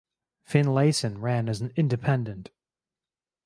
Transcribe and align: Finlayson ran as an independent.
Finlayson 0.43 1.21
ran 1.21 1.47
as 1.47 1.61
an 1.61 1.71
independent. 1.75 2.49